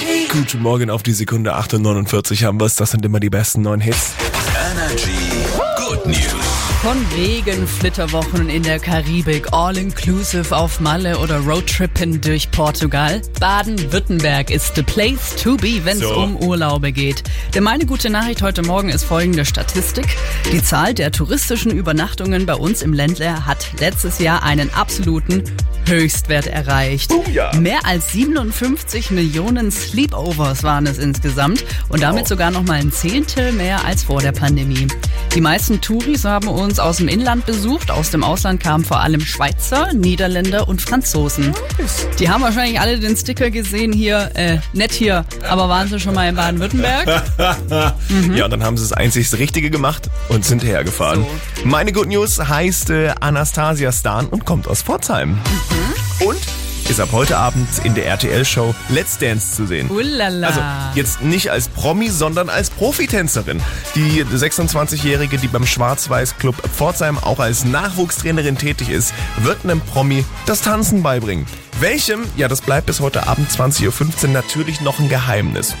Energy. 0.00 0.28
Guten 0.30 0.62
Morgen 0.62 0.90
auf 0.90 1.02
die 1.02 1.12
Sekunde 1.12 1.56
8.49 1.56 2.44
haben 2.44 2.60
wir's. 2.60 2.76
Das 2.76 2.90
sind 2.90 3.04
immer 3.04 3.20
die 3.20 3.30
besten 3.30 3.62
neuen 3.62 3.80
Hits. 3.80 4.12
Energy. 4.72 5.10
Good 5.76 6.06
News. 6.06 6.34
Von 6.82 6.96
wegen 7.16 7.66
Flitterwochen 7.66 8.48
in 8.48 8.62
der 8.62 8.78
Karibik, 8.78 9.52
All-Inclusive 9.52 10.56
auf 10.56 10.78
Malle 10.78 11.18
oder 11.18 11.38
Roadtrippen 11.40 12.20
durch 12.20 12.50
Portugal. 12.52 13.20
Baden-Württemberg 13.40 14.50
ist 14.50 14.76
the 14.76 14.82
place 14.84 15.34
to 15.42 15.56
be, 15.56 15.84
wenn 15.84 15.96
es 15.96 16.04
So. 16.04 16.14
um 16.14 16.36
Urlaube 16.36 16.92
geht. 16.92 17.24
Denn 17.54 17.64
meine 17.64 17.84
gute 17.84 18.10
Nachricht 18.10 18.42
heute 18.42 18.62
Morgen 18.62 18.90
ist 18.90 19.02
folgende 19.04 19.44
Statistik. 19.44 20.06
Die 20.52 20.62
Zahl 20.62 20.94
der 20.94 21.10
touristischen 21.10 21.72
Übernachtungen 21.72 22.46
bei 22.46 22.54
uns 22.54 22.82
im 22.82 22.92
Ländler 22.92 23.44
hat 23.44 23.66
letztes 23.80 24.20
Jahr 24.20 24.44
einen 24.44 24.72
absoluten 24.72 25.42
Höchstwert 25.88 26.46
erreicht. 26.46 27.10
ja. 27.32 27.50
Mehr 27.58 27.84
als 27.86 28.12
57 28.12 29.10
Millionen 29.10 29.70
Sleepovers 29.70 30.62
waren 30.62 30.86
es 30.86 30.98
insgesamt 30.98 31.64
und 31.88 32.02
damit 32.02 32.22
Wow. 32.22 32.28
sogar 32.28 32.50
noch 32.50 32.62
mal 32.64 32.74
ein 32.80 32.92
Zehntel 32.92 33.52
mehr 33.52 33.84
als 33.84 34.02
vor 34.04 34.20
der 34.20 34.32
Pandemie. 34.32 34.86
Die 35.34 35.40
meisten 35.40 35.80
Touris 35.80 36.24
haben 36.24 36.48
uns 36.48 36.78
aus 36.80 36.96
dem 36.96 37.06
Inland 37.08 37.46
besucht. 37.46 37.90
Aus 37.90 38.10
dem 38.10 38.24
Ausland 38.24 38.60
kamen 38.62 38.84
vor 38.84 39.00
allem 39.00 39.20
Schweizer, 39.20 39.92
Niederländer 39.92 40.66
und 40.68 40.82
Franzosen. 40.82 41.54
Die 42.18 42.28
haben 42.28 42.42
wahrscheinlich 42.42 42.80
alle 42.80 42.98
den 42.98 43.16
Sticker 43.16 43.50
gesehen 43.50 43.92
hier, 43.92 44.30
äh, 44.34 44.58
nett 44.72 44.92
hier, 44.92 45.24
aber 45.48 45.68
waren 45.68 45.88
sie 45.88 46.00
schon 46.00 46.14
mal 46.14 46.28
in 46.28 46.34
Baden-Württemberg? 46.34 47.22
Ja, 48.34 48.44
und 48.44 48.50
dann 48.50 48.62
haben 48.64 48.76
sie 48.76 48.84
das 48.84 48.92
einzig 48.92 49.32
Richtige 49.38 49.70
gemacht 49.70 50.08
und 50.28 50.44
sind 50.44 50.64
hergefahren. 50.64 51.24
Meine 51.64 51.92
Good 51.92 52.08
News 52.08 52.38
heißt 52.38 52.90
äh, 52.90 53.12
Anastasia 53.20 53.92
Stan 53.92 54.26
und 54.26 54.44
kommt 54.44 54.66
aus 54.66 54.82
Pforzheim. 54.82 55.38
Und 56.24 56.38
ist 56.90 57.00
ab 57.00 57.10
heute 57.12 57.36
Abend 57.36 57.68
in 57.84 57.94
der 57.94 58.06
RTL-Show 58.06 58.74
Let's 58.88 59.18
Dance 59.18 59.54
zu 59.54 59.66
sehen. 59.66 59.90
Ulala. 59.90 60.46
Also 60.46 60.60
jetzt 60.94 61.22
nicht 61.22 61.50
als 61.50 61.68
Promi, 61.68 62.08
sondern 62.08 62.48
als 62.48 62.70
Profitänzerin. 62.70 63.60
Die 63.94 64.24
26-Jährige, 64.24 65.38
die 65.38 65.48
beim 65.48 65.66
Schwarz-Weiß-Club 65.66 66.56
Pforzheim 66.74 67.18
auch 67.18 67.40
als 67.40 67.64
Nachwuchstrainerin 67.64 68.56
tätig 68.56 68.90
ist, 68.90 69.12
wird 69.38 69.64
einem 69.64 69.80
Promi 69.80 70.24
das 70.46 70.62
Tanzen 70.62 71.02
beibringen. 71.02 71.46
Welchem? 71.80 72.24
Ja, 72.36 72.48
das 72.48 72.60
bleibt 72.60 72.86
bis 72.86 73.00
heute 73.00 73.28
Abend 73.28 73.48
20.15 73.50 74.24
Uhr 74.24 74.28
natürlich 74.30 74.80
noch 74.80 74.98
ein 74.98 75.08
Geheimnis. 75.08 75.74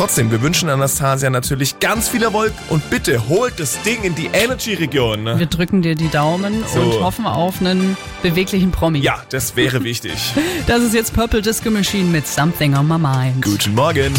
Trotzdem, 0.00 0.30
wir 0.30 0.40
wünschen 0.40 0.70
Anastasia 0.70 1.28
natürlich 1.28 1.78
ganz 1.78 2.08
viel 2.08 2.22
Erfolg 2.22 2.54
und 2.70 2.88
bitte 2.88 3.28
holt 3.28 3.60
das 3.60 3.82
Ding 3.82 4.02
in 4.02 4.14
die 4.14 4.30
Energy-Region. 4.32 5.22
ne? 5.24 5.38
wir 5.38 5.44
drücken 5.44 5.82
dir 5.82 5.94
die 5.94 6.08
Daumen 6.08 6.64
So. 6.72 6.80
und 6.80 7.04
hoffen 7.04 7.26
auf 7.26 7.60
einen 7.60 7.98
beweglichen 8.22 8.70
Promi. 8.70 9.00
Ja, 9.00 9.22
das 9.28 9.56
wäre 9.56 9.84
wichtig. 9.84 10.14
Das 10.66 10.82
ist 10.82 10.94
jetzt 10.94 11.12
Purple 11.12 11.42
Disco 11.42 11.70
Machine 11.70 12.08
mit 12.08 12.26
Something 12.26 12.74
on 12.76 12.88
My 12.88 12.96
Mind. 12.96 13.44
Guten 13.44 13.74
Morgen. 13.74 14.14